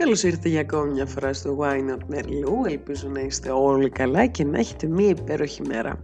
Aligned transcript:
Καλώς 0.00 0.22
ήρθατε 0.22 0.48
για 0.48 0.60
ακόμη 0.60 0.92
μια 0.92 1.06
φορά 1.06 1.32
στο 1.32 1.58
Wine 1.60 1.90
Not 1.90 2.14
Merlot. 2.14 2.68
Ελπίζω 2.68 3.08
να 3.08 3.20
είστε 3.20 3.50
όλοι 3.50 3.88
καλά 3.90 4.26
και 4.26 4.44
να 4.44 4.58
έχετε 4.58 4.86
μια 4.86 5.08
υπέροχη 5.08 5.62
μέρα. 5.62 6.02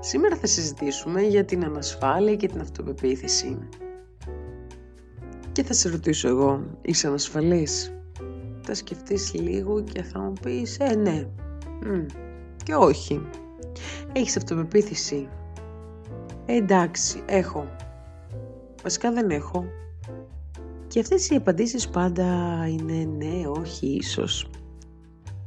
Σήμερα 0.00 0.36
θα 0.36 0.46
συζητήσουμε 0.46 1.22
για 1.22 1.44
την 1.44 1.64
ανασφάλεια 1.64 2.34
και 2.34 2.48
την 2.48 2.60
αυτοπεποίθηση. 2.60 3.58
Και 5.52 5.62
θα 5.62 5.72
σε 5.72 5.88
ρωτήσω 5.88 6.28
εγώ, 6.28 6.64
είσαι 6.82 7.06
ανασφαλής; 7.06 7.92
Θα 8.60 8.74
σκεφτείς 8.74 9.34
λίγο 9.34 9.82
και 9.82 10.02
θα 10.02 10.20
μου 10.20 10.32
πεις, 10.42 10.78
ε 10.78 10.94
ναι, 10.94 11.26
Μ, 11.84 12.06
και 12.62 12.74
όχι. 12.74 13.28
Έχεις 14.12 14.36
αυτοπεποίθηση; 14.36 15.28
Ε, 16.46 16.54
εντάξει, 16.54 17.22
έχω. 17.26 17.66
Βασικά 18.82 19.12
δεν 19.12 19.30
έχω. 19.30 19.64
Και 20.88 21.00
αυτές 21.00 21.30
οι 21.30 21.34
απαντήσεις 21.34 21.88
πάντα 21.88 22.26
είναι 22.68 23.08
ναι, 23.16 23.46
όχι, 23.46 23.86
ίσως. 23.86 24.50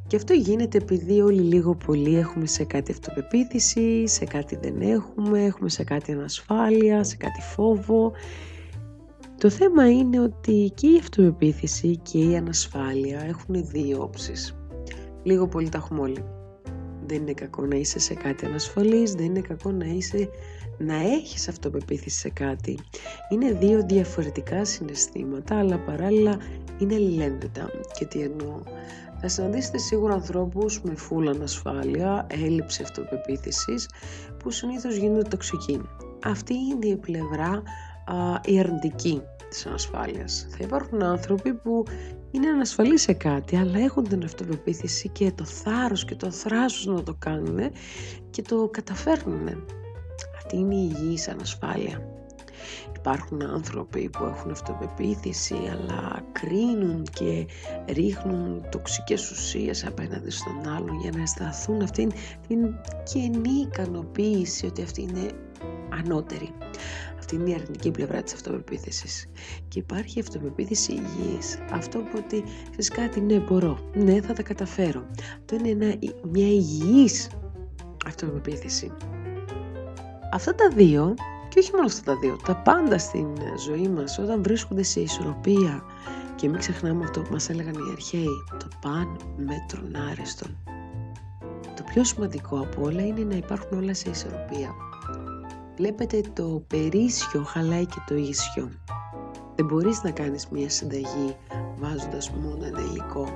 Και 0.07 0.15
αυτό 0.15 0.33
γίνεται 0.33 0.77
επειδή 0.77 1.21
όλοι 1.21 1.41
λίγο 1.41 1.75
πολύ 1.75 2.17
έχουμε 2.17 2.45
σε 2.45 2.63
κάτι 2.63 2.91
αυτοπεποίθηση, 2.91 4.07
σε 4.07 4.25
κάτι 4.25 4.55
δεν 4.61 4.81
έχουμε, 4.81 5.43
έχουμε 5.43 5.69
σε 5.69 5.83
κάτι 5.83 6.11
ανασφάλεια, 6.11 7.03
σε 7.03 7.15
κάτι 7.15 7.41
φόβο. 7.41 8.11
Το 9.37 9.49
θέμα 9.49 9.91
είναι 9.91 10.19
ότι 10.19 10.71
και 10.75 10.87
η 10.87 10.97
αυτοπεποίθηση 10.97 11.97
και 11.97 12.17
η 12.17 12.35
ανασφάλεια 12.35 13.21
έχουν 13.21 13.65
δύο 13.67 14.01
όψεις. 14.01 14.55
Λίγο 15.23 15.47
πολύ 15.47 15.69
τα 15.69 15.77
έχουμε 15.77 15.99
όλοι. 15.99 16.23
Δεν 17.11 17.21
είναι 17.21 17.33
κακό 17.33 17.65
να 17.65 17.75
είσαι 17.75 17.99
σε 17.99 18.13
κάτι 18.13 18.45
ανασφαλής, 18.45 19.13
δεν 19.13 19.25
είναι 19.25 19.41
κακό 19.41 19.71
να 19.71 19.85
είσαι 19.85 20.29
να 20.77 20.95
έχεις 20.95 21.47
αυτοπεποίθηση 21.47 22.19
σε 22.19 22.29
κάτι. 22.29 22.79
Είναι 23.29 23.51
δύο 23.51 23.85
διαφορετικά 23.85 24.65
συναισθήματα, 24.65 25.59
αλλά 25.59 25.77
παράλληλα 25.77 26.37
είναι 26.77 26.95
αλληλένδετα. 26.95 27.69
Και 27.93 28.05
τι 28.05 28.21
εννοώ. 28.21 28.59
Θα 29.21 29.27
συναντήσετε 29.27 29.77
σίγουρα 29.77 30.13
ανθρώπους 30.13 30.81
με 30.81 30.95
φούλα 30.95 31.31
ανασφάλεια, 31.31 32.27
έλλειψη 32.29 32.81
αυτοπεποίθησης, 32.83 33.89
που 34.39 34.51
συνήθως 34.51 34.95
γίνονται 34.95 35.29
τοξικοί. 35.29 35.81
Αυτή 36.23 36.53
είναι 36.53 36.87
η 36.87 36.95
πλευρά 36.95 37.63
α, 38.05 38.39
η 38.45 38.59
αρνητική 38.59 39.21
της 39.51 39.65
ανασφάλειας. 39.65 40.47
Θα 40.49 40.57
υπάρχουν 40.59 41.03
άνθρωποι 41.03 41.53
που 41.53 41.83
είναι 42.31 42.47
ανασφαλείς 42.47 43.01
σε 43.01 43.13
κάτι, 43.13 43.55
αλλά 43.55 43.79
έχουν 43.79 44.07
την 44.07 44.23
αυτοπεποίθηση 44.23 45.09
και 45.09 45.31
το 45.31 45.45
θάρρος 45.45 46.05
και 46.05 46.15
το 46.15 46.31
θράσος 46.31 46.85
να 46.85 47.03
το 47.03 47.15
κάνουν 47.19 47.59
και 48.29 48.41
το 48.41 48.69
καταφέρνουν. 48.71 49.47
Αυτή 50.37 50.57
είναι 50.57 50.75
η 50.75 50.95
υγιής 50.95 51.27
ανασφάλεια. 51.27 52.11
Υπάρχουν 52.95 53.41
άνθρωποι 53.43 54.09
που 54.09 54.23
έχουν 54.23 54.51
αυτοπεποίθηση 54.51 55.55
αλλά 55.71 56.23
κρίνουν 56.31 57.03
και 57.13 57.47
ρίχνουν 57.87 58.65
τοξικές 58.71 59.31
ουσίες 59.31 59.85
απέναντι 59.85 60.29
στον 60.29 60.67
άλλον 60.67 60.99
για 60.99 61.11
να 61.15 61.21
αισθανθούν 61.21 61.81
αυτήν 61.81 62.11
την 62.47 62.59
κενή 63.03 63.59
ικανοποίηση 63.61 64.65
ότι 64.65 64.81
αυτή 64.81 65.01
είναι 65.01 65.31
ανώτερη. 65.89 66.53
Αυτή 67.31 67.43
είναι 67.43 67.51
η 67.51 67.61
αρνητική 67.61 67.91
πλευρά 67.91 68.21
της 68.21 68.33
αυτοπεποίθησης. 68.33 69.29
Και 69.67 69.79
υπάρχει 69.79 70.19
αυτοπεποίθηση 70.19 70.91
υγιής. 70.91 71.59
Αυτό 71.71 71.99
που 71.99 72.23
ότι 72.25 72.43
θες 72.75 72.89
κάτι, 72.89 73.21
ναι 73.21 73.39
μπορώ, 73.39 73.77
ναι 73.93 74.21
θα 74.21 74.33
τα 74.33 74.43
καταφέρω. 74.43 75.05
Αυτό 75.39 75.55
είναι 75.55 75.99
μια 76.31 76.47
υγιής 76.47 77.29
αυτοπεποίθηση. 78.05 78.91
Αυτά 80.31 80.55
τα 80.55 80.69
δύο, 80.69 81.13
και 81.49 81.59
όχι 81.59 81.71
μόνο 81.71 81.85
αυτά 81.85 82.13
τα 82.13 82.19
δύο, 82.19 82.37
τα 82.45 82.55
πάντα 82.55 82.97
στην 82.97 83.27
ζωή 83.65 83.87
μας 83.87 84.17
όταν 84.17 84.43
βρίσκονται 84.43 84.83
σε 84.83 84.99
ισορροπία 84.99 85.83
και 86.35 86.49
μην 86.49 86.59
ξεχνάμε 86.59 87.03
αυτό 87.03 87.21
που 87.21 87.31
μας 87.31 87.49
έλεγαν 87.49 87.73
οι 87.73 87.91
αρχαίοι, 87.91 88.43
το 88.59 88.67
παν 88.81 89.17
μέτρον 89.37 89.95
άρεστον. 90.11 90.57
Το 91.75 91.83
πιο 91.93 92.03
σημαντικό 92.03 92.59
από 92.59 92.81
όλα 92.81 93.05
είναι 93.05 93.23
να 93.23 93.35
υπάρχουν 93.35 93.77
όλα 93.77 93.93
σε 93.93 94.09
ισορροπία. 94.09 94.90
Βλέπετε 95.81 96.21
το 96.33 96.63
περίσσιο 96.67 97.43
χαλάει 97.43 97.85
και 97.85 98.01
το 98.07 98.15
ίσιο. 98.15 98.71
Δεν 99.55 99.65
μπορείς 99.65 100.03
να 100.03 100.11
κάνεις 100.11 100.47
μια 100.47 100.69
συνταγή 100.69 101.35
βάζοντας 101.79 102.29
μόνο 102.31 102.65
ένα 102.65 102.79
υλικό. 102.79 103.27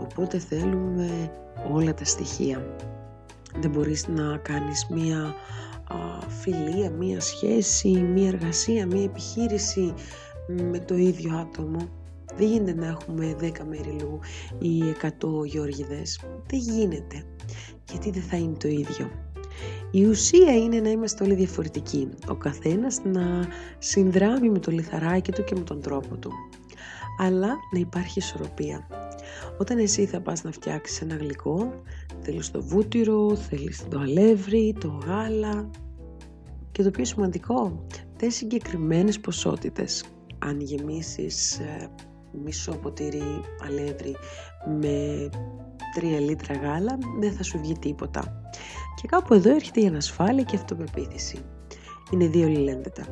Οπότε 0.00 0.38
θέλουμε 0.38 1.32
όλα 1.72 1.94
τα 1.94 2.04
στοιχεία. 2.04 2.76
Δεν 3.60 3.70
μπορείς 3.70 4.08
να 4.08 4.36
κάνεις 4.36 4.86
μια 4.90 5.34
φιλία, 6.28 6.90
μία 6.90 7.20
σχέση, 7.20 7.88
μία 7.88 8.28
εργασία, 8.28 8.86
μία 8.86 9.04
επιχείρηση 9.04 9.94
με 10.70 10.78
το 10.78 10.96
ίδιο 10.96 11.36
άτομο. 11.36 11.88
Δεν 12.36 12.46
γίνεται 12.46 12.74
να 12.74 12.86
έχουμε 12.86 13.36
10 13.40 13.64
μεριλού 13.68 14.18
ή 14.58 14.82
100 14.90 15.44
γεωργιδές. 15.44 16.20
Δεν 16.46 16.58
γίνεται. 16.58 17.24
Γιατί 17.90 18.10
δεν 18.10 18.22
θα 18.22 18.36
είναι 18.36 18.56
το 18.56 18.68
ίδιο. 18.68 19.10
Η 19.90 20.04
ουσία 20.04 20.54
είναι 20.54 20.80
να 20.80 20.90
είμαστε 20.90 21.24
όλοι 21.24 21.34
διαφορετικοί. 21.34 22.08
Ο 22.28 22.34
καθένας 22.34 23.00
να 23.04 23.48
συνδράμει 23.78 24.50
με 24.50 24.58
το 24.58 24.70
λιθαράκι 24.70 25.32
του 25.32 25.44
και 25.44 25.54
με 25.54 25.60
τον 25.60 25.80
τρόπο 25.80 26.16
του. 26.16 26.30
Αλλά 27.18 27.48
να 27.72 27.78
υπάρχει 27.78 28.18
ισορροπία. 28.18 28.86
Όταν 29.58 29.78
εσύ 29.78 30.06
θα 30.06 30.20
πας 30.20 30.42
να 30.42 30.52
φτιάξεις 30.52 31.00
ένα 31.00 31.16
γλυκό, 31.16 31.82
θέλεις 32.20 32.50
το 32.50 32.62
βούτυρο, 32.62 33.36
θέλεις 33.36 33.88
το 33.88 33.98
αλεύρι, 33.98 34.76
το 34.80 35.00
γάλα 35.06 35.70
και 36.72 36.82
το 36.82 36.90
πιο 36.90 37.04
σημαντικό, 37.04 37.86
θες 38.16 38.34
συγκεκριμένες 38.34 39.20
ποσότητες. 39.20 40.04
Αν 40.38 40.60
γεμίσεις 40.60 41.58
ε, 41.58 41.88
μισό 42.44 42.72
ποτήρι 42.72 43.22
αλεύρι 43.64 44.16
με 44.80 45.28
3 46.00 46.20
λίτρα 46.20 46.54
γάλα, 46.54 46.98
δεν 47.20 47.32
θα 47.32 47.42
σου 47.42 47.58
βγει 47.58 47.78
τίποτα. 47.78 48.40
Και 49.00 49.08
κάπου 49.08 49.34
εδώ 49.34 49.54
έρχεται 49.54 49.80
η 49.80 49.86
ανασφάλεια 49.86 50.42
και 50.42 50.56
η 50.56 50.58
αυτοπεποίθηση. 50.58 51.38
Είναι 52.10 52.26
δύο 52.26 52.46
λιλένδετα. 52.46 53.04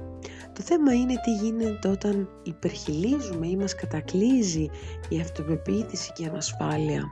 Το 0.53 0.62
θέμα 0.62 0.93
είναι 0.93 1.15
τι 1.25 1.44
γίνεται 1.44 1.88
όταν 1.88 2.28
υπερχιλίζουμε 2.43 3.47
ή 3.47 3.56
μας 3.56 3.75
κατακλείζει 3.75 4.71
η 5.09 5.21
αυτοπεποίθηση 5.21 6.12
και 6.12 6.22
η 6.22 6.26
ανασφάλεια. 6.26 7.04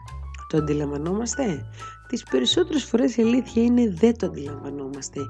Το 0.49 0.57
αντιλαμβανόμαστε; 0.57 1.67
Τις 2.09 2.23
περισσότερες 2.23 2.85
φορές 2.85 3.17
η 3.17 3.23
αλήθεια 3.23 3.63
είναι 3.63 3.91
δεν 3.91 4.19
το 4.19 4.27
αντιλαμβανόμαστε. 4.27 5.21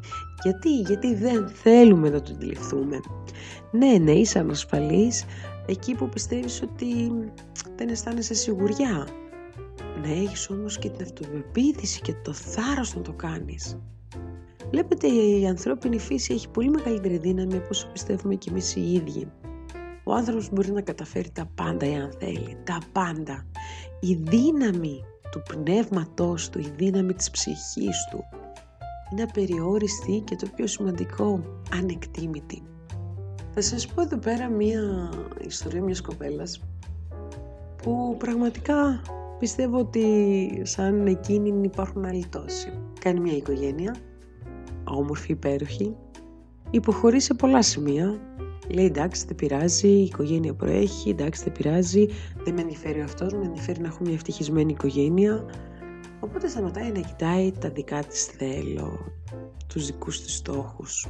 Γιατί, 0.43 0.81
γιατί 0.81 1.15
δεν 1.15 1.49
θέλουμε 1.49 2.11
να 2.11 2.23
το 2.23 2.33
αντιληφθούμε. 2.35 3.01
Ναι, 3.71 3.93
ναι, 4.01 4.13
είσαι 4.13 4.39
ανασφαλής 4.39 5.25
εκεί 5.67 5.95
που 5.95 6.09
πιστεύεις 6.09 6.63
ότι 6.63 7.13
δεν 7.77 7.89
αισθάνεσαι 7.89 8.35
σιγουριά. 8.35 9.07
Να 10.03 10.09
έχεις 10.09 10.51
όμως 10.51 10.79
και 10.79 10.91
την 10.91 11.03
αυτοπεποίθηση 11.03 12.01
και 12.01 12.15
το 12.25 12.33
θάρρος 12.33 12.95
να 12.95 13.03
το 13.03 13.13
κάνεις. 13.13 13.79
Βλέπετε 14.71 15.07
η 15.07 15.47
ανθρώπινη 15.47 15.99
φύση 15.99 16.35
έχει 16.35 16.49
πολύ 16.49 16.71
μεγαλύτερη 16.71 17.19
δύναμη 17.19 17.57
από 17.57 17.69
όσο 17.71 17.89
πιστεύουμε 17.93 18.35
κι 18.35 18.49
εμείς 18.49 18.77
οι 18.77 18.93
ίδιοι. 18.93 19.31
Ο 20.05 20.15
άνθρωπος 20.15 20.51
μπορεί 20.53 20.73
να 20.73 20.81
καταφέρει 20.81 21.31
τα 21.31 21.51
πάντα 21.55 21.87
εάν 21.87 22.13
θέλει, 22.19 22.57
τα 22.65 22.79
πάντα. 22.93 23.47
Η 24.01 24.15
δύναμη 24.15 25.05
του 25.31 25.43
πνεύματός 25.43 26.49
του, 26.49 26.59
η 26.59 26.73
δύναμη 26.77 27.15
της 27.15 27.31
ψυχής 27.31 28.09
του 28.11 28.25
είναι 29.13 29.23
απεριόριστη 29.23 30.23
και 30.27 30.37
το 30.37 30.47
πιο 30.57 30.67
σημαντικό, 30.67 31.41
ανεκτήμητη. 31.73 32.63
Θα 33.55 33.61
σας 33.61 33.87
πω 33.87 34.03
εδώ 34.03 34.19
πέρα 34.19 34.49
μία 34.49 35.11
ιστορία 35.47 35.83
μιας 35.83 36.01
κοπέλας 36.01 36.63
που 37.83 38.17
πραγματικά 38.19 39.03
πιστεύω 39.39 39.79
ότι 39.79 40.05
σαν 40.63 41.07
εκείνη 41.07 41.61
υπάρχουν 41.63 42.05
άλλοι 42.05 42.27
τόσοι. 42.31 42.73
Κάνει 43.01 43.21
μια 43.21 43.37
οικογένεια, 43.37 43.97
όμορφη, 44.85 45.33
υπέροχη, 45.33 45.97
υποχωρεί 46.71 47.21
σε 47.21 47.35
πολλά 47.35 47.63
σημεία. 47.63 48.21
Λέει 48.69 48.85
εντάξει 48.85 49.27
δεν 49.27 49.37
πειράζει, 49.37 49.89
η 49.89 50.03
οικογένεια 50.03 50.55
προέχει, 50.55 51.11
εντάξει 51.11 51.45
δεν 51.45 51.53
πειράζει, 51.53 52.07
δεν 52.45 52.55
με 52.55 52.61
ενδιαφέρει 52.61 53.01
αυτός, 53.01 53.33
με 53.33 53.45
ενδιαφέρει 53.45 53.81
να 53.81 53.87
έχω 53.87 53.99
μια 54.01 54.15
ευτυχισμένη 54.15 54.73
οικογένεια. 54.73 55.45
Οπότε 56.21 56.49
σταματάει 56.49 56.91
να 56.91 57.01
κοιτάει 57.01 57.53
τα 57.53 57.69
δικά 57.69 58.05
της 58.05 58.25
θέλω, 58.25 58.99
τους 59.67 59.87
δικούς 59.87 60.21
της 60.23 60.35
στόχους. 60.37 61.09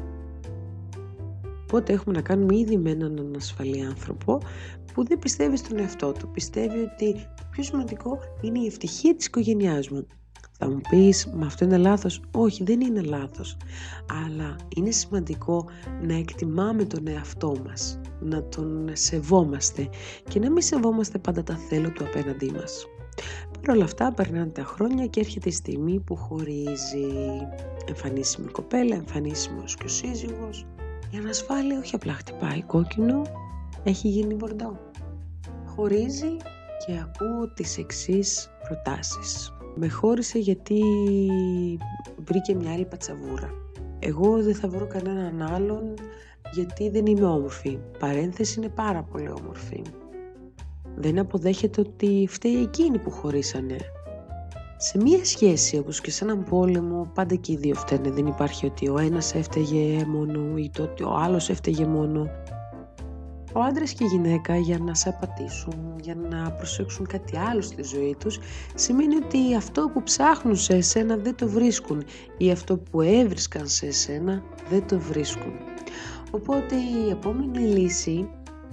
Οπότε 1.63 1.93
έχουμε 1.93 2.15
να 2.15 2.23
κάνουμε 2.23 2.57
ήδη 2.57 2.77
με 2.77 2.91
έναν 2.91 3.19
ανασφαλή 3.19 3.85
άνθρωπο 3.85 4.41
που 4.95 5.05
δεν 5.05 5.19
πιστεύει 5.19 5.57
στον 5.57 5.79
εαυτό 5.79 6.13
του. 6.13 6.29
Πιστεύει 6.29 6.79
ότι 6.79 7.15
το 7.15 7.36
πιο 7.57 7.65
σημαντικό 7.65 8.19
είναι 8.41 8.59
η 8.59 8.67
ευτυχία 8.67 9.15
της 9.15 9.27
οικογένειάς 9.27 9.89
μου. 9.89 10.07
Θα 10.59 10.69
μου 10.69 10.81
πεις, 10.91 11.27
μα 11.27 11.47
αυτό 11.47 11.65
είναι 11.65 11.77
λάθος. 11.77 12.21
Όχι, 12.33 12.65
δεν 12.65 12.81
είναι 12.81 13.01
λάθος. 13.01 13.57
Αλλά 14.25 14.57
είναι 14.77 14.91
σημαντικό 14.91 15.65
να 16.03 16.15
εκτιμάμε 16.15 16.85
τον 16.85 17.07
εαυτό 17.07 17.55
μας, 17.67 18.01
να 18.21 18.45
τον 18.45 18.91
σεβόμαστε 18.93 19.89
και 20.29 20.39
να 20.39 20.51
μην 20.51 20.63
σεβόμαστε 20.63 21.19
πάντα 21.19 21.43
τα 21.43 21.57
θέλω 21.57 21.91
του 21.91 22.05
απέναντί 22.05 22.51
μας. 22.51 22.87
Παρ' 23.61 23.77
όλα 23.77 23.85
αυτά 23.85 24.13
περνάνε 24.13 24.51
τα 24.51 24.65
χρόνια 24.65 25.07
και 25.07 25.21
έρχεται 25.21 25.49
η 25.49 25.53
στιγμή 25.53 26.01
που 26.01 26.17
χωρίζει 26.17 27.09
εμφανίσιμη 27.89 28.51
κοπέλα, 28.51 28.95
εμφανίσιμος 28.95 29.77
και 29.77 29.85
ο 29.85 29.89
σύζυγος. 29.89 30.67
Η 31.11 31.17
ανασφάλεια 31.17 31.79
όχι 31.79 31.95
απλά 31.95 32.13
χτυπάει 32.13 32.63
κόκκινο, 32.63 33.23
έχει 33.85 34.09
γίνει 34.09 34.35
μπορντό. 34.35 34.79
Χωρίζει 35.67 36.37
και 36.87 36.93
ακούω 36.93 37.49
τις 37.55 37.79
εξής 37.79 38.51
προτάσεις. 38.69 39.53
Με 39.75 39.89
χώρισε 39.89 40.39
γιατί 40.39 40.83
βρήκε 42.25 42.55
μια 42.55 42.73
άλλη 42.73 42.85
πατσαβούρα. 42.85 43.51
Εγώ 43.99 44.43
δεν 44.43 44.55
θα 44.55 44.69
βρω 44.69 44.87
κανέναν 44.87 45.43
άλλον 45.43 45.95
γιατί 46.53 46.91
δεν 46.91 47.07
είμαι 47.07 47.27
όμορφη. 47.27 47.79
Παρένθεση 47.99 48.61
είναι 48.61 48.69
πάρα 48.69 49.03
πολύ 49.03 49.31
όμορφη. 49.41 49.83
Δεν 50.95 51.19
αποδέχεται 51.19 51.81
ότι 51.81 52.27
φταίει 52.31 52.63
εκείνη 52.63 52.99
που 52.99 53.11
χωρίσανε. 53.11 53.77
Σε 54.77 54.99
μία 54.99 55.25
σχέση 55.25 55.79
όπως 55.79 56.01
και 56.01 56.11
σε 56.11 56.25
έναν 56.25 56.45
πόλεμο 56.45 57.11
πάντα 57.15 57.35
και 57.35 57.53
οι 57.53 57.57
δύο 57.57 57.75
φταίνε. 57.75 58.11
Δεν 58.11 58.27
υπάρχει 58.27 58.67
ότι 58.67 58.89
ο 58.89 58.99
ένας 58.99 59.35
έφταιγε 59.35 60.05
μόνο 60.07 60.57
ή 60.57 60.71
το 60.71 60.83
ότι 60.83 61.03
ο 61.03 61.17
άλλος 61.17 61.49
έφταιγε 61.49 61.87
μόνο. 61.87 62.31
Ο 63.57 63.63
άντρας 63.63 63.93
και 63.93 64.05
η 64.05 64.07
γυναίκα 64.07 64.57
για 64.57 64.79
να 64.79 64.95
σε 64.95 65.09
απατήσουν, 65.09 65.75
για 66.03 66.15
να 66.15 66.51
προσέξουν 66.51 67.07
κάτι 67.07 67.37
άλλο 67.37 67.61
στη 67.61 67.83
ζωή 67.83 68.17
τους, 68.19 68.39
σημαίνει 68.75 69.17
ότι 69.17 69.55
αυτό 69.57 69.91
που 69.93 70.03
ψάχνουν 70.03 70.57
σε 70.57 70.75
εσένα 70.75 71.17
δεν 71.17 71.35
το 71.35 71.49
βρίσκουν 71.49 72.05
ή 72.37 72.51
αυτό 72.51 72.77
που 72.77 73.01
έβρισκαν 73.01 73.67
σε 73.69 73.87
εσένα 73.87 74.43
δεν 74.71 74.87
το 74.87 74.99
βρίσκουν. 74.99 75.53
Οπότε 76.31 76.75
η 76.75 77.11
επόμενη 77.11 77.59
λύση, 77.59 78.29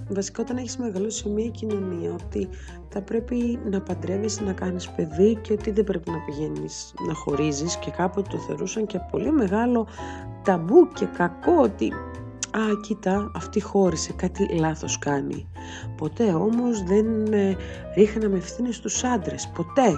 βασικά 0.08 0.42
όταν 0.42 0.56
έχεις 0.56 0.76
μεγαλώσει 0.76 1.18
σε 1.18 1.28
μια 1.28 1.48
κοινωνία, 1.48 2.12
ότι 2.12 2.48
θα 2.88 3.02
πρέπει 3.02 3.58
να 3.70 3.80
παντρεύεσαι, 3.80 4.44
να 4.44 4.52
κάνεις 4.52 4.90
παιδί 4.90 5.38
και 5.40 5.52
ότι 5.52 5.70
δεν 5.70 5.84
πρέπει 5.84 6.10
να 6.10 6.18
πηγαίνεις 6.18 6.94
να 7.06 7.14
χωρίζεις 7.14 7.76
και 7.76 7.90
κάποτε 7.90 8.28
το 8.30 8.38
θεωρούσαν 8.38 8.86
και 8.86 8.98
πολύ 9.10 9.32
μεγάλο 9.32 9.86
ταμπού 10.42 10.88
και 10.94 11.04
κακό 11.04 11.60
ότι 11.60 11.92
«Α, 12.56 12.80
κοίτα, 12.82 13.30
αυτή 13.34 13.60
χώρισε, 13.60 14.12
κάτι 14.12 14.58
λάθος 14.58 14.98
κάνει». 14.98 15.48
Ποτέ 15.96 16.32
όμως 16.32 16.82
δεν 16.82 17.32
ε, 17.32 17.56
ρίχναμε 17.94 18.36
ευθύνε 18.36 18.72
στους 18.72 19.04
άντρες, 19.04 19.48
ποτέ 19.54 19.92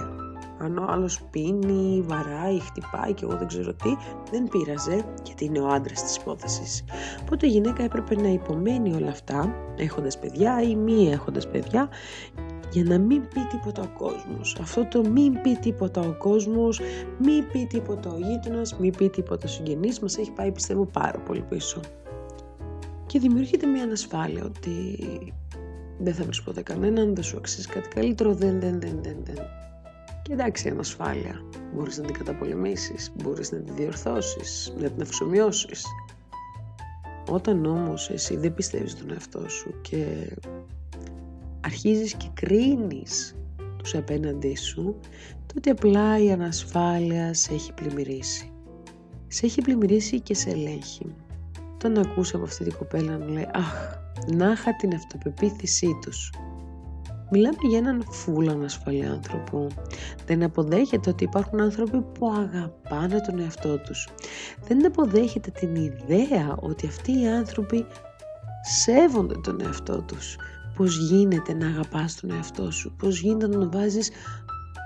αν 0.59 0.77
ο 0.77 0.85
άλλος 0.87 1.21
πίνει, 1.31 2.03
βαράει, 2.07 2.59
χτυπάει 2.59 3.13
και 3.13 3.25
εγώ 3.25 3.37
δεν 3.37 3.47
ξέρω 3.47 3.73
τι, 3.73 3.95
δεν 4.31 4.47
πείραζε 4.47 5.05
γιατί 5.25 5.45
είναι 5.45 5.59
ο 5.59 5.67
άντρας 5.67 6.03
της 6.03 6.15
υπόθεσης. 6.15 6.83
Οπότε 7.21 7.47
η 7.47 7.49
γυναίκα 7.49 7.83
έπρεπε 7.83 8.15
να 8.15 8.27
υπομένει 8.27 8.93
όλα 8.93 9.09
αυτά, 9.09 9.55
έχοντας 9.77 10.19
παιδιά 10.19 10.61
ή 10.61 10.75
μη 10.75 11.11
έχοντας 11.11 11.47
παιδιά, 11.47 11.89
για 12.71 12.83
να 12.83 12.97
μην 12.97 13.27
πει 13.27 13.39
τίποτα 13.49 13.81
ο 13.81 13.97
κόσμος. 13.97 14.57
Αυτό 14.61 14.85
το 14.85 15.09
μην 15.09 15.41
πει 15.41 15.55
τίποτα 15.55 16.01
ο 16.01 16.17
κόσμος, 16.17 16.79
μην 17.19 17.47
πει 17.51 17.65
τίποτα 17.65 18.09
ο 18.09 18.17
γείτονας, 18.17 18.77
μην 18.77 18.95
πει 18.97 19.09
τίποτα 19.09 19.47
ο 19.47 19.49
συγγενής, 19.49 19.99
μας 19.99 20.17
έχει 20.17 20.31
πάει 20.31 20.51
πιστεύω 20.51 20.85
πάρα 20.85 21.19
πολύ 21.19 21.41
πίσω. 21.41 21.79
Και 23.07 23.19
δημιουργείται 23.19 23.67
μια 23.67 23.83
ανασφάλεια 23.83 24.43
ότι 24.43 24.97
δεν 25.99 26.13
θα 26.13 26.23
βρεις 26.23 26.43
ποτέ 26.43 26.61
κανέναν, 26.61 27.15
δεν 27.15 27.23
σου 27.23 27.37
αξίζει 27.37 27.67
κάτι 27.67 27.87
καλύτερο, 27.89 28.33
δεν, 28.33 28.59
δεν, 28.59 28.79
δεν, 28.81 28.99
δεν, 29.03 29.17
δεν. 29.23 29.35
Και 30.21 30.33
εντάξει, 30.33 30.69
ανασφάλεια. 30.69 31.41
Μπορείς 31.73 31.97
να 31.97 32.03
την 32.03 32.13
καταπολεμήσεις, 32.13 33.11
μπορείς 33.23 33.51
να 33.51 33.57
την 33.57 33.75
διορθώσεις, 33.75 34.73
να 34.77 34.89
την 34.89 35.01
αυξομοιώσεις. 35.01 35.85
Όταν 37.29 37.65
όμως 37.65 38.09
εσύ 38.09 38.37
δεν 38.37 38.53
πιστεύεις 38.53 38.95
τον 38.95 39.11
εαυτό 39.11 39.49
σου 39.49 39.81
και 39.81 40.33
αρχίζεις 41.61 42.13
και 42.13 42.27
κρίνεις 42.33 43.35
τους 43.77 43.95
απέναντί 43.95 44.55
σου, 44.55 44.99
τότε 45.53 45.69
απλά 45.69 46.23
η 46.23 46.31
ανασφάλεια 46.31 47.33
σε 47.33 47.53
έχει 47.53 47.73
πλημμυρίσει. 47.73 48.51
Σε 49.27 49.45
έχει 49.45 49.61
πλημμυρίσει 49.61 50.19
και 50.19 50.33
σε 50.33 50.49
ελέγχει. 50.49 51.15
Όταν 51.77 51.97
ακούς 51.97 52.33
από 52.33 52.43
αυτή 52.43 52.63
την 52.63 52.77
κοπέλα 52.77 53.17
να 53.17 53.25
λέει 53.25 53.47
«Αχ, 53.53 53.97
να 54.27 54.51
είχα 54.51 54.75
την 54.75 54.93
αυτοπεποίθησή 54.93 55.99
τους», 56.01 56.31
Μιλάμε 57.29 57.57
για 57.69 57.77
έναν 57.77 58.03
φούλα 58.09 58.51
ανασφαλή 58.51 59.05
άνθρωπο. 59.05 59.67
Δεν 60.25 60.43
αποδέχεται 60.43 61.09
ότι 61.09 61.23
υπάρχουν 61.23 61.61
άνθρωποι 61.61 62.01
που 62.01 62.31
αγαπάνε 62.31 63.21
τον 63.21 63.39
εαυτό 63.39 63.77
τους. 63.77 64.07
Δεν 64.67 64.85
αποδέχεται 64.85 65.51
την 65.51 65.75
ιδέα 65.75 66.55
ότι 66.59 66.87
αυτοί 66.87 67.19
οι 67.19 67.27
άνθρωποι 67.27 67.85
σέβονται 68.61 69.35
τον 69.43 69.61
εαυτό 69.61 70.01
τους. 70.01 70.37
Πώς 70.75 70.97
γίνεται 70.97 71.53
να 71.53 71.67
αγαπάς 71.67 72.15
τον 72.15 72.31
εαυτό 72.31 72.71
σου, 72.71 72.95
πώς 72.97 73.19
γίνεται 73.19 73.47
να 73.47 73.59
τον 73.59 73.71
βάζεις 73.71 74.11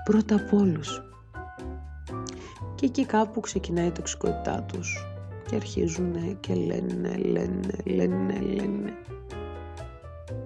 πρώτα 0.04 0.34
απ' 0.34 0.52
όλους; 0.52 1.02
Και 2.74 2.86
εκεί 2.86 3.04
κάπου 3.04 3.40
ξεκινάει 3.40 3.86
η 3.86 3.90
τοξικότητά 3.90 4.62
τους 4.62 5.11
και 5.52 5.58
αρχίζουν 5.58 6.40
και 6.40 6.54
λένε, 6.54 7.16
λένε, 7.16 7.76
λένε, 7.84 8.40
λένε. 8.40 8.92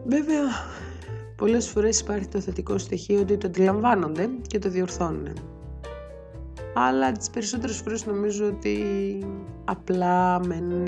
Βέβαια, 0.05 0.43
πολλές 1.37 1.69
φορές 1.69 2.01
υπάρχει 2.01 2.29
το 2.29 2.41
θετικό 2.41 2.79
στοιχείο 2.79 3.21
ότι 3.21 3.37
το 3.37 3.47
αντιλαμβάνονται 3.47 4.29
και 4.47 4.59
το 4.59 4.69
διορθώνουν. 4.69 5.33
Αλλά 6.75 7.13
τις 7.13 7.31
περισσότερες 7.31 7.77
φορές 7.77 8.07
νομίζω 8.07 8.47
ότι 8.47 8.79
απλά 9.65 10.45
μένουν 10.47 10.87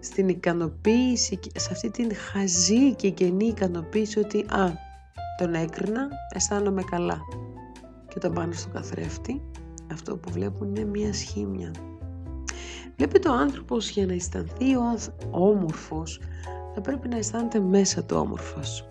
στην 0.00 0.28
ικανοποίηση, 0.28 1.38
σε 1.56 1.68
αυτή 1.72 1.90
την 1.90 2.14
χαζή 2.14 2.94
και 2.94 3.10
κενή 3.10 3.46
ικανοποίηση 3.46 4.18
ότι 4.18 4.38
«Α, 4.38 4.72
τον 5.38 5.54
έκρινα, 5.54 6.08
αισθάνομαι 6.34 6.82
καλά». 6.82 7.18
Και 8.08 8.14
όταν 8.16 8.32
πάνε 8.32 8.54
στο 8.54 8.68
καθρέφτη, 8.68 9.42
αυτό 9.92 10.16
που 10.16 10.30
βλέπουν 10.30 10.68
είναι 10.68 10.84
μία 10.84 11.12
σχήμια. 11.12 11.70
Βλέπετε 13.00 13.28
ο 13.28 13.32
άνθρωπος 13.32 13.90
για 13.90 14.06
να 14.06 14.12
αισθανθεί 14.12 14.74
ο 14.74 14.98
όμορφος, 15.30 16.20
θα 16.74 16.80
πρέπει 16.80 17.08
να 17.08 17.16
αισθάνεται 17.16 17.60
μέσα 17.60 18.04
του 18.04 18.16
όμορφος. 18.16 18.88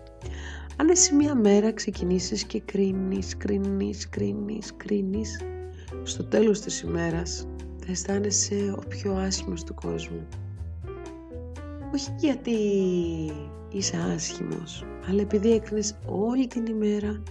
Αν 0.76 0.88
εσύ 0.88 1.14
μία 1.14 1.34
μέρα 1.34 1.72
ξεκινήσεις 1.72 2.44
και 2.44 2.60
κρίνεις, 2.60 3.36
κρίνεις, 3.36 4.08
κρίνεις, 4.08 4.72
κρίνεις, 4.76 5.40
στο 6.02 6.24
τέλος 6.24 6.60
της 6.60 6.80
ημέρας 6.80 7.46
θα 7.84 7.90
αισθάνεσαι 7.90 8.74
ο 8.76 8.82
πιο 8.88 9.14
άσχημος 9.14 9.64
του 9.64 9.74
κόσμου. 9.74 10.26
Όχι 11.94 12.10
γιατί 12.18 12.56
είσαι 13.72 13.96
άσχημος, 14.14 14.84
αλλά 15.08 15.20
επειδή 15.20 15.52
έκρινες 15.52 15.98
όλη 16.06 16.46
την 16.46 16.66
ημέρα 16.66 17.22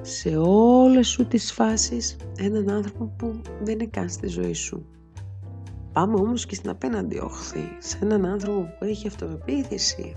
σε 0.00 0.36
όλες 0.36 1.08
σου 1.08 1.26
τις 1.26 1.52
φάσεις 1.52 2.16
έναν 2.38 2.70
άνθρωπο 2.70 3.12
που 3.16 3.40
δεν 3.62 3.74
είναι 3.74 3.88
καν 3.90 4.08
στη 4.08 4.26
ζωή 4.26 4.54
σου. 4.54 4.86
Πάμε 5.98 6.14
όμως 6.14 6.46
και 6.46 6.54
στην 6.54 6.70
απέναντι 6.70 7.18
όχθη, 7.18 7.76
σε 7.78 7.98
έναν 8.02 8.26
άνθρωπο 8.26 8.60
που 8.60 8.84
έχει 8.84 9.06
αυτοπεποίθηση, 9.06 10.16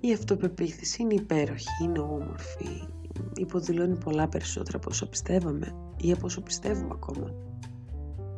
η 0.00 0.12
αυτοπεποίθηση 0.12 1.02
είναι 1.02 1.14
υπέροχη, 1.14 1.68
είναι 1.82 1.98
όμορφη, 1.98 2.88
υποδηλώνει 3.34 3.96
πολλά 3.96 4.28
περισσότερα 4.28 4.76
από 4.76 4.88
όσο 4.90 5.08
πιστεύαμε 5.08 5.74
ή 5.96 6.12
από 6.12 6.26
όσο 6.26 6.40
πιστεύουμε 6.40 6.88
ακόμα. 6.92 7.34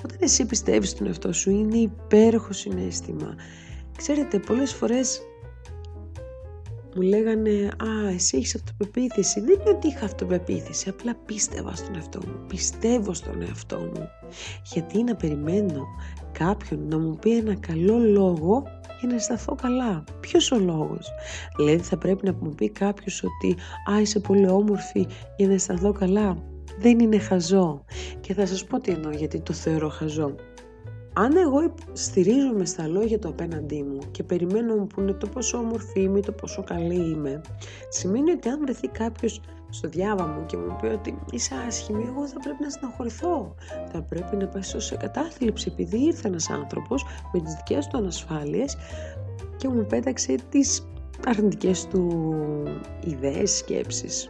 Όταν 0.05 0.19
εσύ 0.21 0.47
πιστεύεις 0.47 0.91
στον 0.91 1.07
εαυτό 1.07 1.33
σου 1.33 1.51
είναι 1.51 1.77
υπέροχο 1.77 2.53
συνέστημα. 2.53 3.35
Ξέρετε, 3.97 4.39
πολλές 4.39 4.73
φορές 4.73 5.21
μου 6.97 7.03
λέγανε 7.03 7.51
«Α, 7.67 8.09
εσύ 8.15 8.37
έχεις 8.37 8.55
αυτοπεποίθηση». 8.55 9.41
Δεν 9.41 9.59
είναι 9.61 9.77
ότι 9.77 9.87
είχα 9.87 10.05
αυτοπεποίθηση, 10.05 10.89
απλά 10.89 11.15
πίστευα 11.27 11.75
στον 11.75 11.95
εαυτό 11.95 12.21
μου. 12.27 12.47
Πιστεύω 12.49 13.15
στον 13.15 13.43
εαυτό 13.43 13.79
μου. 13.79 14.09
Γιατί 14.73 15.03
να 15.03 15.17
περιμένω 15.17 15.87
κάποιον 16.33 16.89
να 16.89 16.99
μου 16.99 17.17
πει 17.21 17.37
ένα 17.37 17.55
καλό 17.55 17.99
λόγο 17.99 18.63
για 19.01 19.09
να 19.09 19.15
αισθανθώ 19.15 19.55
καλά. 19.55 20.05
Ποιος 20.21 20.51
ο 20.53 20.59
λόγος; 20.59 21.09
Δηλαδή 21.57 21.83
θα 21.83 21.99
πρέπει 21.99 22.27
να 22.27 22.33
μου 22.41 22.55
πει 22.55 22.71
κάποιος 22.71 23.25
ότι 23.25 23.57
«Α, 23.93 24.01
είσαι 24.01 24.21
πολύ 24.21 24.49
όμορφη 24.49 25.07
για 25.37 25.47
να 25.47 25.53
αισθανθώ 25.53 25.93
καλά». 25.93 26.43
Δεν 26.79 26.99
είναι 26.99 27.19
χαζό. 27.19 27.85
Και 28.21 28.35
θα 28.35 28.47
σας 28.47 28.65
πω 28.65 28.81
τι 28.81 28.93
εννοώ 28.93 29.11
γιατί 29.11 29.41
το 29.41 29.53
θεωρώ 29.53 29.89
χαζό. 29.89 30.35
Αν 31.19 31.37
εγώ 31.37 31.75
στηρίζομαι 31.93 32.65
στα 32.65 32.87
λόγια 32.87 33.19
του 33.19 33.29
απέναντί 33.29 33.83
μου 33.83 33.99
και 34.11 34.23
περιμένω 34.23 34.75
μου 34.75 34.87
πούνε 34.87 35.13
το 35.13 35.27
πόσο 35.27 35.59
όμορφη 35.59 36.01
είμαι, 36.01 36.21
το 36.21 36.33
πόσο 36.33 36.63
καλή 36.63 37.11
είμαι, 37.11 37.41
σημαίνει 37.89 38.31
ότι 38.31 38.49
αν 38.49 38.61
βρεθεί 38.61 38.89
κάποιος 38.89 39.41
στο 39.71 39.89
διάβα 39.89 40.27
μου 40.27 40.47
και 40.47 40.57
μου 40.57 40.77
πει 40.81 40.87
ότι 40.87 41.19
είσαι 41.31 41.55
άσχημη, 41.67 42.05
εγώ 42.09 42.27
θα 42.27 42.41
πρέπει 42.41 42.63
να 42.63 42.71
στεναχωρηθώ. 42.71 43.55
Θα 43.93 44.03
πρέπει 44.03 44.37
να 44.37 44.47
πέσω 44.47 44.81
σε 44.81 44.97
κατάθλιψη 44.97 45.71
επειδή 45.73 46.05
ήρθε 46.05 46.29
ένας 46.29 46.51
άνθρωπος 46.51 47.05
με 47.33 47.41
τις 47.41 47.55
δικές 47.55 47.87
του 47.87 47.97
ανασφάλειες 47.99 48.77
και 49.57 49.69
μου 49.69 49.87
πέταξε 49.87 50.35
τις 50.49 50.89
αρνητικές 51.27 51.87
του 51.87 52.35
ιδέες, 53.05 53.57
σκέψεις. 53.57 54.29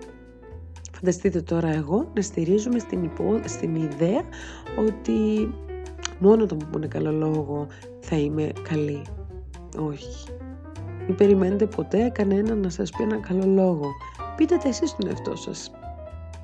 Φανταστείτε 0.93 1.41
τώρα 1.41 1.69
εγώ 1.69 2.11
να 2.15 2.23
στηρίζομαι 2.23 2.79
στην, 2.79 3.05
υπό, 3.05 3.41
στην 3.45 3.75
ιδέα 3.75 4.23
ότι 4.79 5.49
μόνο 6.19 6.47
το 6.47 6.55
μου 6.55 6.69
πούνε 6.73 6.87
καλό 6.87 7.13
λόγο 7.13 7.67
θα 8.01 8.17
είμαι 8.17 8.53
καλή. 8.69 9.03
Όχι. 9.79 10.29
Μην 11.07 11.17
περιμένετε 11.17 11.67
ποτέ 11.67 12.11
κανένα 12.15 12.55
να 12.55 12.71
σας 12.71 12.91
πει 12.91 13.03
ένα 13.03 13.17
καλό 13.17 13.47
λόγο. 13.47 13.85
Πείτε 14.37 14.57
τα 14.57 14.69
εσείς 14.69 14.97
τον 14.97 15.09
εαυτό 15.09 15.37
σας. 15.37 15.71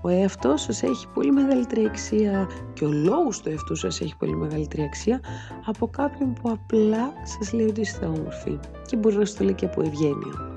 Ο 0.01 0.09
εαυτός 0.09 0.63
σας 0.63 0.83
έχει 0.83 1.09
πολύ 1.09 1.31
μεγαλύτερη 1.33 1.87
αξία 1.87 2.49
και 2.73 2.85
ο 2.85 2.91
λόγος 2.93 3.41
του 3.41 3.49
εαυτού 3.49 3.75
σας 3.75 4.01
έχει 4.01 4.17
πολύ 4.17 4.37
μεγαλύτερη 4.37 4.83
αξία 4.83 5.21
από 5.67 5.87
κάποιον 5.87 6.33
που 6.33 6.51
απλά 6.51 7.13
σας 7.23 7.53
λέει 7.53 7.67
ότι 7.67 7.81
είστε 7.81 8.07
όμορφοι 8.07 8.59
και 8.87 8.97
μπορεί 8.97 9.17
να 9.17 9.25
σου 9.25 9.37
το 9.37 9.45
λέει 9.45 9.55
και 9.55 9.65
από 9.65 9.83
ευγένεια. 9.83 10.52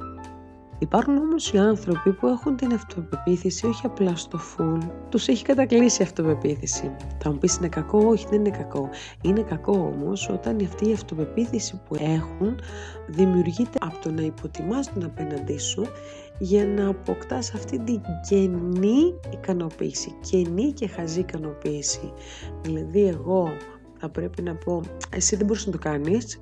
Υπάρχουν 0.80 1.18
όμως 1.18 1.52
οι 1.52 1.58
άνθρωποι 1.58 2.12
που 2.14 2.28
έχουν 2.28 2.56
την 2.56 2.74
αυτοπεποίθηση 2.74 3.68
όχι 3.68 3.86
απλά 3.86 4.16
στο 4.16 4.40
full, 4.40 4.80
τους 5.10 5.28
έχει 5.28 5.44
κατακλείσει 5.44 6.02
η 6.02 6.06
αυτοπεποίθηση. 6.06 6.96
Θα 7.18 7.32
μου 7.32 7.38
πεις 7.38 7.56
είναι 7.56 7.68
κακό, 7.68 7.98
όχι 8.08 8.26
δεν 8.30 8.40
είναι 8.40 8.58
κακό. 8.58 8.90
Είναι 9.22 9.42
κακό 9.42 9.72
όμως 9.72 10.30
όταν 10.30 10.58
αυτή 10.64 10.90
η 10.90 10.94
αυτοπεποίθηση 10.94 11.82
που 11.88 11.96
έχουν 12.00 12.60
δημιουργείται 13.08 13.78
από 13.82 13.98
το 14.02 14.12
να 14.12 14.22
υποτιμάς 14.22 14.94
τον 14.94 15.04
απέναντί 15.04 15.58
σου 15.58 15.86
για 16.40 16.66
να 16.68 16.88
αποκτάς 16.88 17.54
αυτή 17.54 17.80
την 17.80 18.02
κενή 18.30 19.14
ικανοποίηση, 19.34 20.16
κενή 20.30 20.72
και 20.72 20.88
χαζή 20.88 21.20
ικανοποίηση. 21.20 22.14
Δηλαδή 22.62 23.08
εγώ 23.08 23.50
θα 24.00 24.10
πρέπει 24.10 24.42
να 24.42 24.56
πω 24.56 24.82
εσύ 25.10 25.36
δεν 25.36 25.46
μπορείς 25.46 25.66
να 25.66 25.72
το 25.72 25.78
κάνεις, 25.78 26.42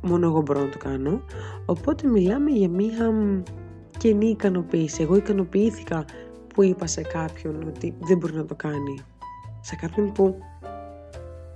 μόνο 0.00 0.26
εγώ 0.26 0.40
μπορώ 0.40 0.60
να 0.60 0.68
το 0.68 0.78
κάνω, 0.78 1.22
οπότε 1.66 2.08
μιλάμε 2.08 2.50
για 2.50 2.68
μία 2.68 3.12
κενή 4.02 4.26
ικανοποίηση. 4.26 5.02
Εγώ 5.02 5.16
ικανοποιήθηκα 5.16 6.04
που 6.54 6.62
είπα 6.62 6.86
σε 6.86 7.02
κάποιον 7.02 7.62
ότι 7.66 7.94
δεν 8.00 8.18
μπορεί 8.18 8.34
να 8.34 8.44
το 8.44 8.54
κάνει. 8.54 8.98
Σε 9.60 9.76
κάποιον 9.76 10.12
που 10.12 10.38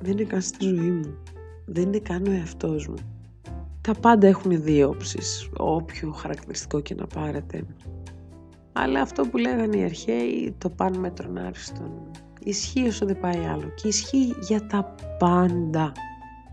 δεν 0.00 0.12
είναι 0.12 0.24
καν 0.24 0.40
στη 0.40 0.64
ζωή 0.64 0.90
μου. 0.90 1.18
Δεν 1.64 1.82
είναι 1.82 1.98
καν 1.98 2.26
ο 2.26 2.30
εαυτός 2.30 2.88
μου. 2.88 2.94
Τα 3.80 3.92
πάντα 4.00 4.26
έχουν 4.26 4.62
δύο 4.62 4.88
όψεις, 4.88 5.48
όποιο 5.56 6.12
χαρακτηριστικό 6.12 6.80
και 6.80 6.94
να 6.94 7.06
πάρετε. 7.06 7.64
Αλλά 8.72 9.00
αυτό 9.00 9.26
που 9.26 9.36
λέγανε 9.36 9.76
οι 9.76 9.84
αρχαίοι, 9.84 10.54
το 10.58 10.70
παν 10.70 10.98
μέτρον 10.98 11.38
άριστον, 11.38 11.90
ισχύει 12.42 12.86
όσο 12.86 13.06
δεν 13.06 13.20
πάει 13.20 13.44
άλλο. 13.44 13.68
Και 13.74 13.88
ισχύει 13.88 14.34
για 14.40 14.66
τα 14.66 14.94
πάντα. 15.18 15.92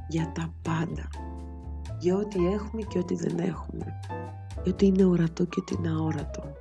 Για 0.07 0.31
τα 0.35 0.53
πάντα. 0.61 1.09
Για 1.99 2.15
ό,τι 2.15 2.47
έχουμε 2.47 2.81
και 2.81 2.97
ό,τι 2.97 3.15
δεν 3.15 3.39
έχουμε 3.39 3.99
ότι 4.67 4.85
είναι 4.85 5.05
ορατό 5.05 5.45
και 5.45 5.59
ότι 5.59 5.75
είναι 5.79 5.89
αόρατο. 5.89 6.53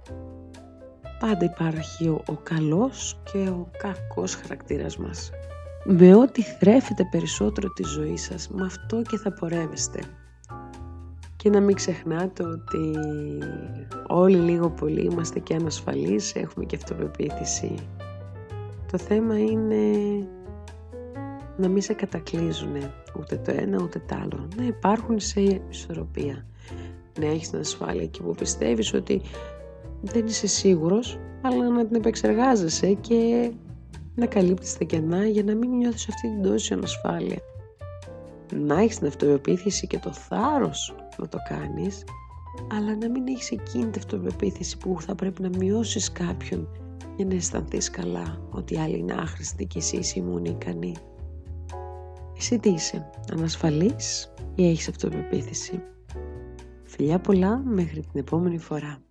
Πάντα 1.18 1.44
υπάρχει 1.44 2.08
ο, 2.08 2.22
ο 2.26 2.32
καλός 2.42 3.20
και 3.32 3.38
ο 3.38 3.70
κακός 3.78 4.34
χαρακτήρας 4.34 4.96
μας. 4.96 5.30
Με 5.84 6.14
ό,τι 6.14 6.42
θρέφετε 6.42 7.08
περισσότερο 7.10 7.72
τη 7.72 7.82
ζωή 7.82 8.16
σας, 8.16 8.48
με 8.48 8.64
αυτό 8.64 9.02
και 9.02 9.16
θα 9.16 9.32
πορεύεστε. 9.32 10.00
Και 11.36 11.50
να 11.50 11.60
μην 11.60 11.74
ξεχνάτε 11.74 12.44
ότι 12.44 12.98
όλοι 14.06 14.36
λίγο 14.36 14.70
πολύ 14.70 15.00
είμαστε 15.00 15.38
και 15.38 15.54
ανασφαλείς, 15.54 16.34
έχουμε 16.34 16.64
και 16.64 16.76
αυτοπεποίθηση. 16.76 17.74
Το 18.92 18.98
θέμα 18.98 19.38
είναι 19.38 19.86
να 21.56 21.68
μην 21.68 21.82
σε 21.82 21.92
κατακλείζουν 21.92 22.74
ούτε 23.18 23.36
το 23.36 23.52
ένα 23.56 23.82
ούτε 23.82 24.02
το 24.08 24.14
άλλο. 24.22 24.48
Να 24.56 24.64
υπάρχουν 24.64 25.20
σε 25.20 25.62
ισορροπία 25.70 26.46
να 27.20 27.26
έχεις 27.26 27.50
την 27.50 27.58
ασφάλεια 27.58 28.02
εκεί 28.02 28.22
που 28.22 28.34
πιστεύεις 28.34 28.94
ότι 28.94 29.20
δεν 30.02 30.26
είσαι 30.26 30.46
σίγουρος, 30.46 31.18
αλλά 31.42 31.68
να 31.68 31.86
την 31.86 31.96
επεξεργάζεσαι 31.96 32.92
και 32.92 33.50
να 34.14 34.26
καλύπτεις 34.26 34.78
τα 34.78 34.84
κενά 34.84 35.26
για 35.26 35.42
να 35.42 35.54
μην 35.54 35.70
νιώθεις 35.70 36.08
αυτή 36.08 36.28
την 36.28 36.42
τόση 36.42 36.72
ανασφάλεια. 36.74 37.38
Να 38.54 38.80
έχεις 38.80 38.98
την 38.98 39.06
αυτοπεποίθηση 39.06 39.86
και 39.86 39.98
το 39.98 40.12
θάρρος 40.12 40.94
να 41.18 41.28
το 41.28 41.38
κάνεις, 41.48 42.04
αλλά 42.72 42.96
να 42.96 43.10
μην 43.10 43.26
έχεις 43.28 43.50
εκείνη 43.50 43.84
την 43.84 44.00
αυτοπεποίθηση 44.00 44.78
που 44.78 44.96
θα 45.00 45.14
πρέπει 45.14 45.42
να 45.42 45.48
μειώσεις 45.48 46.12
κάποιον 46.12 46.68
για 47.16 47.26
να 47.26 47.34
αισθανθείς 47.34 47.90
καλά 47.90 48.40
ότι 48.50 48.78
άλλοι 48.78 48.98
είναι 48.98 49.14
άχρηστοι 49.14 49.66
και 49.66 49.78
εσύ 49.78 49.96
είσαι 49.96 50.18
ήμουν 50.18 50.44
ικανή. 50.44 50.94
Εσύ 52.36 52.58
τι 52.58 52.70
είσαι, 52.70 53.10
ανασφαλής 53.32 54.32
ή 54.54 54.68
έχεις 54.68 54.88
αυτοπεποίθηση. 54.88 55.82
Φιλιά 56.94 57.18
πολλά 57.18 57.56
μέχρι 57.64 58.00
την 58.00 58.20
επόμενη 58.20 58.58
φορά. 58.58 59.02